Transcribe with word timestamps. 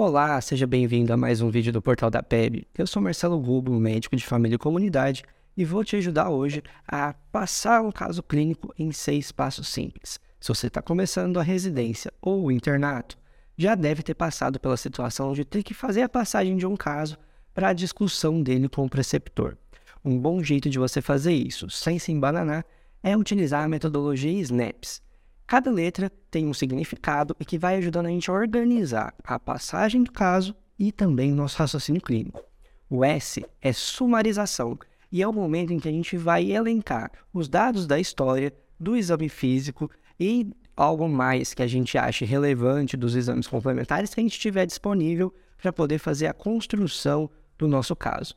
Olá, 0.00 0.40
seja 0.40 0.64
bem-vindo 0.64 1.12
a 1.12 1.16
mais 1.16 1.40
um 1.40 1.50
vídeo 1.50 1.72
do 1.72 1.82
Portal 1.82 2.08
da 2.08 2.22
PEB. 2.22 2.68
Eu 2.78 2.86
sou 2.86 3.02
Marcelo 3.02 3.36
Gubo, 3.40 3.72
médico 3.80 4.14
de 4.14 4.24
família 4.24 4.54
e 4.54 4.58
comunidade, 4.58 5.24
e 5.56 5.64
vou 5.64 5.82
te 5.82 5.96
ajudar 5.96 6.30
hoje 6.30 6.62
a 6.86 7.14
passar 7.32 7.82
um 7.82 7.90
caso 7.90 8.22
clínico 8.22 8.72
em 8.78 8.92
seis 8.92 9.32
passos 9.32 9.66
simples. 9.66 10.20
Se 10.38 10.50
você 10.50 10.68
está 10.68 10.80
começando 10.80 11.40
a 11.40 11.42
residência 11.42 12.12
ou 12.22 12.44
o 12.44 12.52
internato, 12.52 13.18
já 13.56 13.74
deve 13.74 14.04
ter 14.04 14.14
passado 14.14 14.60
pela 14.60 14.76
situação 14.76 15.32
de 15.32 15.44
ter 15.44 15.64
que 15.64 15.74
fazer 15.74 16.02
a 16.02 16.08
passagem 16.08 16.56
de 16.56 16.64
um 16.64 16.76
caso 16.76 17.18
para 17.52 17.70
a 17.70 17.72
discussão 17.72 18.40
dele 18.40 18.68
com 18.68 18.84
o 18.84 18.88
preceptor. 18.88 19.58
Um 20.04 20.16
bom 20.16 20.40
jeito 20.44 20.70
de 20.70 20.78
você 20.78 21.02
fazer 21.02 21.32
isso, 21.32 21.68
sem 21.70 21.98
se 21.98 22.12
embananar, 22.12 22.64
é 23.02 23.16
utilizar 23.16 23.64
a 23.64 23.68
metodologia 23.68 24.30
SNAPS. 24.30 25.02
Cada 25.48 25.70
letra 25.70 26.12
tem 26.30 26.46
um 26.46 26.52
significado 26.52 27.34
e 27.40 27.44
que 27.44 27.56
vai 27.56 27.76
ajudando 27.76 28.04
a 28.04 28.10
gente 28.10 28.30
a 28.30 28.34
organizar 28.34 29.14
a 29.24 29.40
passagem 29.40 30.02
do 30.02 30.12
caso 30.12 30.54
e 30.78 30.92
também 30.92 31.32
nosso 31.32 31.56
raciocínio 31.56 32.02
clínico. 32.02 32.44
O 32.90 33.02
S 33.02 33.42
é 33.62 33.72
sumarização 33.72 34.78
e 35.10 35.22
é 35.22 35.26
o 35.26 35.32
momento 35.32 35.72
em 35.72 35.80
que 35.80 35.88
a 35.88 35.90
gente 35.90 36.18
vai 36.18 36.52
elencar 36.52 37.10
os 37.32 37.48
dados 37.48 37.86
da 37.86 37.98
história, 37.98 38.52
do 38.78 38.94
exame 38.94 39.30
físico 39.30 39.90
e 40.20 40.52
algo 40.76 41.08
mais 41.08 41.54
que 41.54 41.62
a 41.62 41.66
gente 41.66 41.96
ache 41.96 42.26
relevante 42.26 42.94
dos 42.94 43.16
exames 43.16 43.46
complementares 43.46 44.12
que 44.12 44.20
a 44.20 44.22
gente 44.22 44.38
tiver 44.38 44.66
disponível 44.66 45.32
para 45.56 45.72
poder 45.72 45.98
fazer 45.98 46.26
a 46.26 46.34
construção 46.34 47.30
do 47.56 47.66
nosso 47.66 47.96
caso. 47.96 48.36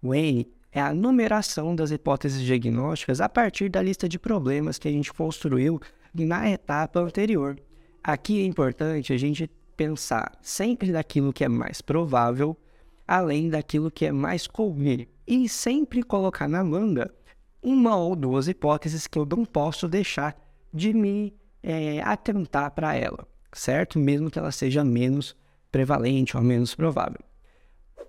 O 0.00 0.14
N 0.14 0.48
é 0.70 0.80
a 0.80 0.94
numeração 0.94 1.74
das 1.74 1.90
hipóteses 1.90 2.40
diagnósticas 2.40 3.20
a 3.20 3.28
partir 3.28 3.68
da 3.68 3.82
lista 3.82 4.08
de 4.08 4.20
problemas 4.20 4.78
que 4.78 4.86
a 4.86 4.92
gente 4.92 5.12
construiu 5.12 5.80
na 6.14 6.48
etapa 6.50 7.00
anterior. 7.00 7.58
Aqui 8.02 8.40
é 8.40 8.44
importante 8.44 9.12
a 9.12 9.16
gente 9.16 9.50
pensar 9.76 10.38
sempre 10.40 10.92
daquilo 10.92 11.32
que 11.32 11.44
é 11.44 11.48
mais 11.48 11.80
provável, 11.80 12.56
além 13.08 13.48
daquilo 13.48 13.90
que 13.90 14.06
é 14.06 14.12
mais 14.12 14.46
comum, 14.46 15.04
e 15.26 15.48
sempre 15.48 16.02
colocar 16.02 16.48
na 16.48 16.62
manga 16.62 17.12
uma 17.62 17.96
ou 17.96 18.14
duas 18.14 18.46
hipóteses 18.46 19.06
que 19.06 19.18
eu 19.18 19.26
não 19.26 19.44
posso 19.44 19.88
deixar 19.88 20.36
de 20.72 20.92
me 20.92 21.34
é, 21.62 22.00
atentar 22.02 22.70
para 22.72 22.94
ela, 22.94 23.26
certo? 23.52 23.98
Mesmo 23.98 24.30
que 24.30 24.38
ela 24.38 24.52
seja 24.52 24.84
menos 24.84 25.34
prevalente 25.72 26.36
ou 26.36 26.42
menos 26.42 26.74
provável. 26.74 27.20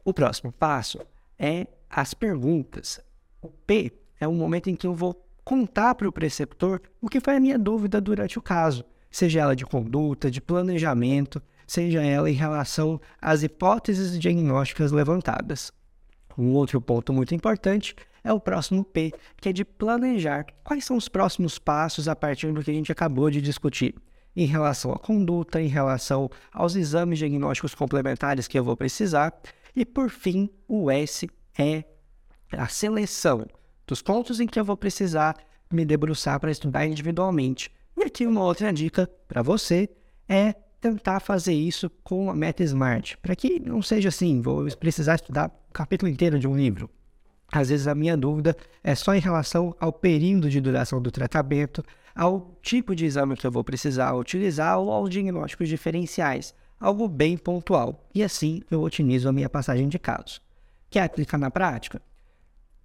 O 0.04 0.14
próximo 0.14 0.52
passo 0.52 1.00
é 1.40 1.66
as 1.90 2.14
perguntas. 2.14 3.00
O 3.42 3.48
P 3.48 3.92
é 4.20 4.28
o 4.28 4.34
momento 4.34 4.70
em 4.70 4.76
que 4.76 4.86
eu 4.86 4.94
vou 4.94 5.25
contar 5.46 5.94
para 5.94 6.10
o 6.10 6.12
preceptor 6.12 6.82
o 7.00 7.08
que 7.08 7.22
foi 7.22 7.36
a 7.36 7.40
minha 7.40 7.58
dúvida 7.58 8.02
durante 8.02 8.40
o 8.40 8.42
caso, 8.42 8.84
seja 9.12 9.42
ela 9.42 9.56
de 9.56 9.64
conduta, 9.64 10.30
de 10.32 10.42
planejamento, 10.42 11.42
seja 11.68 12.04
ela 12.04 12.30
em 12.30 12.34
relação 12.34 13.00
às 13.22 13.44
hipóteses 13.44 14.20
diagnósticas 14.20 14.92
levantadas. 14.92 15.72
Um 16.36 16.52
outro 16.54 16.82
ponto 16.82 17.14
muito 17.14 17.34
importante 17.34 17.96
é 18.24 18.34
o 18.34 18.40
próximo 18.40 18.84
P, 18.84 19.14
que 19.38 19.50
é 19.50 19.54
de 19.54 19.64
planejar 19.64 20.48
quais 20.64 20.84
são 20.84 20.98
os 20.98 21.08
próximos 21.08 21.60
passos 21.60 22.08
a 22.08 22.16
partir 22.16 22.52
do 22.52 22.64
que 22.64 22.72
a 22.72 22.74
gente 22.74 22.92
acabou 22.92 23.30
de 23.30 23.40
discutir, 23.40 23.96
em 24.36 24.48
relação 24.48 24.92
à 24.92 25.00
conduta, 25.00 25.62
em 25.62 25.68
relação 25.68 26.30
aos 26.52 26.76
exames 26.76 27.20
diagnósticos 27.20 27.74
complementares 27.74 28.48
que 28.48 28.60
eu 28.60 28.64
vou 28.64 28.76
precisar, 28.76 29.34
e 29.76 29.86
por 29.86 30.10
fim, 30.10 30.50
o 30.68 30.90
S 30.90 31.30
é 31.58 31.84
a 32.52 32.68
seleção 32.68 33.46
dos 33.86 34.02
pontos 34.02 34.40
em 34.40 34.48
que 34.48 34.60
eu 34.60 34.66
vou 34.66 34.78
precisar 34.78 35.36
me 35.72 35.86
debruçar 35.86 36.40
para 36.40 36.52
estudar 36.52 36.86
individualmente. 36.86 37.72
E 37.98 38.04
aqui 38.04 38.26
uma 38.26 38.44
outra 38.44 38.72
dica 38.72 39.10
para 39.28 39.42
você 39.42 39.90
é 40.28 40.54
tentar 40.82 41.20
fazer 41.20 41.54
isso 41.54 41.90
com 42.04 42.30
a 42.30 42.36
meta 42.36 42.64
Smart, 42.64 43.18
para 43.18 43.36
que 43.36 43.60
não 43.60 43.82
seja 43.82 44.10
assim, 44.10 44.42
vou 44.42 44.66
precisar 44.78 45.16
estudar 45.16 45.50
o 45.70 45.74
capítulo 45.74 46.12
inteiro 46.12 46.38
de 46.38 46.48
um 46.48 46.56
livro. 46.56 46.90
Às 47.52 47.70
vezes 47.70 47.88
a 47.88 47.96
minha 47.96 48.18
dúvida 48.18 48.56
é 48.84 48.94
só 48.96 49.16
em 49.16 49.20
relação 49.20 49.76
ao 49.80 49.92
período 49.92 50.50
de 50.50 50.60
duração 50.60 51.02
do 51.02 51.12
tratamento, 51.12 51.84
ao 52.16 52.58
tipo 52.62 52.96
de 52.96 53.06
exame 53.06 53.36
que 53.36 53.46
eu 53.46 53.52
vou 53.52 53.64
precisar 53.64 54.14
utilizar 54.14 54.78
ou 54.80 54.92
aos 54.92 55.10
diagnósticos 55.10 55.70
diferenciais, 55.70 56.54
algo 56.80 57.08
bem 57.08 57.38
pontual. 57.38 58.08
E 58.14 58.24
assim 58.24 58.62
eu 58.70 58.82
otimizo 58.82 59.30
a 59.30 59.34
minha 59.34 59.50
passagem 59.50 59.88
de 59.88 60.00
casos. 60.00 60.42
Quer 60.90 61.04
aplicar 61.04 61.38
na 61.38 61.52
prática? 61.52 62.02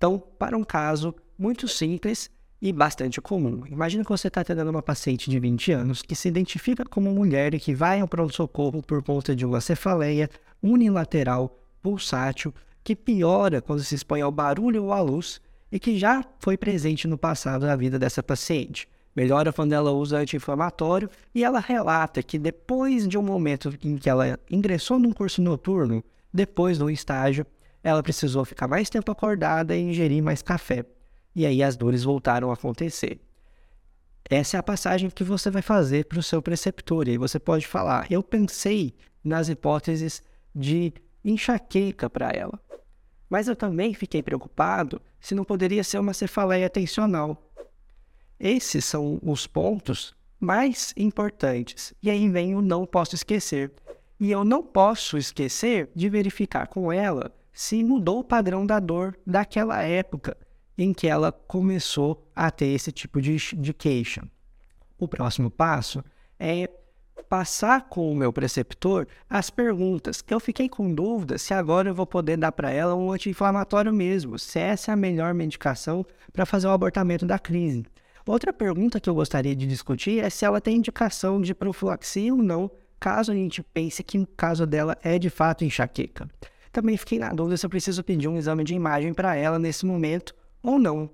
Então, 0.01 0.19
para 0.39 0.57
um 0.57 0.65
caso 0.65 1.15
muito 1.39 1.69
simples 1.69 2.31
e 2.59 2.73
bastante 2.73 3.21
comum, 3.21 3.65
imagina 3.67 4.03
que 4.03 4.09
você 4.09 4.29
está 4.29 4.41
atendendo 4.41 4.71
uma 4.71 4.81
paciente 4.81 5.29
de 5.29 5.39
20 5.39 5.73
anos 5.73 6.01
que 6.01 6.15
se 6.15 6.27
identifica 6.27 6.87
como 6.87 7.13
mulher 7.13 7.53
e 7.53 7.61
que 7.61 7.75
vai 7.75 8.01
ao 8.01 8.09
pronto-socorro 8.09 8.81
por 8.83 9.03
conta 9.03 9.37
de 9.37 9.45
uma 9.45 9.61
cefaleia 9.61 10.31
unilateral 10.63 11.55
pulsátil 11.83 12.55
que 12.83 12.97
piora 12.97 13.61
quando 13.61 13.85
se 13.85 13.95
expõe 13.95 14.23
ao 14.23 14.33
barulho 14.33 14.85
ou 14.85 14.93
à 14.95 15.03
luz 15.03 15.39
e 15.71 15.79
que 15.79 15.99
já 15.99 16.25
foi 16.39 16.57
presente 16.57 17.07
no 17.07 17.19
passado 17.19 17.67
na 17.67 17.77
vida 17.77 17.99
dessa 17.99 18.23
paciente. 18.23 18.89
Melhora 19.15 19.53
quando 19.53 19.75
ela 19.75 19.93
usa 19.93 20.17
anti-inflamatório 20.17 21.11
e 21.35 21.45
ela 21.45 21.61
relata 21.61 22.23
que 22.23 22.39
depois 22.39 23.07
de 23.07 23.19
um 23.19 23.23
momento 23.23 23.71
em 23.85 23.99
que 23.99 24.09
ela 24.09 24.41
ingressou 24.51 24.99
num 24.99 25.13
curso 25.13 25.43
noturno, 25.43 26.03
depois 26.33 26.79
do 26.79 26.89
estágio, 26.89 27.45
ela 27.83 28.03
precisou 28.03 28.45
ficar 28.45 28.69
mais 28.69 28.91
tempo 28.91 29.11
acordada 29.11 29.77
e 29.77 29.81
ingerir 29.81 30.23
mais 30.23 30.43
café. 30.43 30.85
E 31.35 31.47
aí 31.47 31.63
as 31.63 31.77
dores 31.77 32.05
voltaram 32.05 32.51
a 32.51 32.55
acontecer. 32.55 33.21
Essa 34.29 34.57
é 34.57 34.61
a 34.61 34.63
passagem 34.63 35.11
que 35.11 35.25
você 35.25 35.51
vai 35.51 35.63
fazer 35.63 36.05
para 36.05 36.19
o 36.19 36.23
seu 36.23 36.43
preceptor. 36.43 37.09
E 37.09 37.13
aí 37.13 37.19
você 37.19 37.39
pode 37.39 37.67
falar: 37.67 38.07
eu 38.11 38.23
pensei 38.23 38.95
nas 39.25 39.49
hipóteses 39.49 40.23
de 40.55 40.93
enxaqueca 41.25 42.11
para 42.11 42.31
ela. 42.31 42.61
Mas 43.29 43.49
eu 43.49 43.57
também 43.57 43.95
fiquei 43.95 44.23
preocupado 44.23 45.01
se 45.21 45.35
não 45.35 45.45
poderia 45.45 45.85
ser 45.85 45.99
uma 45.99 46.13
cefaleia 46.13 46.69
tensional. 46.69 47.51
Esses 48.39 48.85
são 48.85 49.21
os 49.23 49.47
pontos 49.47 50.15
mais 50.39 50.93
importantes. 50.97 51.95
E 52.03 52.11
aí 52.11 52.29
vem 52.29 52.55
o 52.55 52.63
não 52.63 52.85
posso 52.85 53.15
esquecer. 53.15 53.73
E 54.19 54.31
eu 54.31 54.45
não 54.45 54.63
posso 54.63 55.17
esquecer 55.17 55.91
de 55.95 56.09
verificar 56.09 56.67
com 56.67 56.93
ela 56.93 57.33
se 57.53 57.83
mudou 57.83 58.21
o 58.21 58.25
padrão 58.25 58.65
da 58.65 58.79
dor 58.79 59.19
daquela 59.27 59.83
época 59.83 60.37
em 60.77 60.93
que 60.93 61.07
ela 61.07 61.31
começou 61.31 62.27
a 62.35 62.51
ter 62.51 62.67
esse 62.67 62.91
tipo 62.91 63.21
de, 63.21 63.37
de 63.57 63.75
queixa. 63.75 64.23
O 64.99 65.07
próximo 65.07 65.51
passo 65.51 66.03
é 66.39 66.69
passar 67.29 67.89
com 67.89 68.11
o 68.11 68.15
meu 68.15 68.33
preceptor 68.33 69.07
as 69.29 69.51
perguntas, 69.51 70.21
que 70.21 70.35
eu 70.35 70.41
fiquei 70.41 70.69
com 70.69 70.93
dúvida 70.93 71.39
se 71.39 71.55
agora 71.55 71.91
eu 71.91 71.95
vou 71.95 72.07
poder 72.07 72.37
dar 72.37 72.51
para 72.51 72.71
ela 72.71 72.95
um 72.97 73.13
anti-inflamatório 73.13 73.93
mesmo, 73.93 74.37
se 74.39 74.59
essa 74.59 74.91
é 74.91 74.95
a 74.95 74.97
melhor 74.97 75.33
medicação 75.33 76.05
para 76.33 76.45
fazer 76.45 76.67
o 76.67 76.73
abortamento 76.73 77.25
da 77.25 77.39
crise. 77.39 77.85
Outra 78.27 78.53
pergunta 78.53 78.99
que 78.99 79.09
eu 79.09 79.15
gostaria 79.15 79.55
de 79.55 79.67
discutir 79.67 80.19
é 80.19 80.29
se 80.29 80.45
ela 80.45 80.61
tem 80.61 80.77
indicação 80.77 81.41
de 81.41 81.55
profilaxia 81.55 82.33
ou 82.35 82.43
não, 82.43 82.71
caso 82.99 83.33
a 83.33 83.35
gente 83.35 83.63
pense 83.63 84.03
que 84.03 84.19
o 84.19 84.27
caso 84.27 84.67
dela 84.67 84.99
é 85.03 85.19
de 85.19 85.31
fato 85.31 85.65
enxaqueca. 85.65 86.29
Também 86.73 86.97
fiquei 86.97 87.19
na 87.19 87.33
dúvida 87.33 87.57
se 87.57 87.67
eu 87.67 87.71
preciso 87.71 88.05
pedir 88.05 88.29
um 88.29 88.37
exame 88.37 88.65
de 88.65 88.75
imagem 88.75 89.13
para 89.13 89.35
ela 89.35 89.59
nesse 89.59 89.85
momento 89.85 90.35
ou 90.63 90.79
não. 90.79 91.11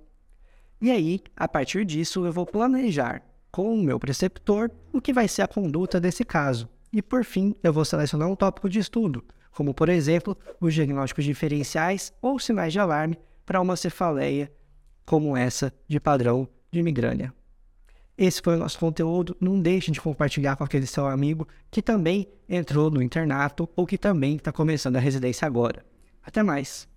E 0.80 0.90
aí, 0.90 1.20
a 1.34 1.48
partir 1.48 1.84
disso, 1.84 2.26
eu 2.26 2.32
vou 2.32 2.44
planejar 2.44 3.22
com 3.50 3.72
o 3.72 3.82
meu 3.82 3.98
preceptor 3.98 4.70
o 4.92 5.00
que 5.00 5.12
vai 5.12 5.26
ser 5.26 5.42
a 5.42 5.48
conduta 5.48 5.98
desse 5.98 6.24
caso. 6.24 6.68
E 6.92 7.00
por 7.00 7.24
fim, 7.24 7.54
eu 7.62 7.72
vou 7.72 7.84
selecionar 7.84 8.28
um 8.28 8.36
tópico 8.36 8.68
de 8.68 8.78
estudo, 8.78 9.24
como 9.50 9.72
por 9.72 9.88
exemplo, 9.88 10.36
os 10.60 10.74
diagnósticos 10.74 11.24
diferenciais 11.24 12.12
ou 12.20 12.38
sinais 12.38 12.72
de 12.72 12.78
alarme 12.78 13.18
para 13.46 13.60
uma 13.60 13.76
cefaleia 13.76 14.52
como 15.06 15.36
essa 15.36 15.72
de 15.88 15.98
padrão 15.98 16.46
de 16.70 16.82
migrânia. 16.82 17.32
Esse 18.18 18.40
foi 18.40 18.54
o 18.54 18.58
nosso 18.58 18.78
conteúdo. 18.78 19.36
Não 19.40 19.60
deixe 19.60 19.90
de 19.90 20.00
compartilhar 20.00 20.56
com 20.56 20.64
aquele 20.64 20.86
seu 20.86 21.06
amigo 21.06 21.46
que 21.70 21.82
também 21.82 22.28
entrou 22.48 22.90
no 22.90 23.02
internato 23.02 23.68
ou 23.76 23.86
que 23.86 23.98
também 23.98 24.36
está 24.36 24.50
começando 24.50 24.96
a 24.96 25.00
residência 25.00 25.46
agora. 25.46 25.84
Até 26.24 26.42
mais! 26.42 26.88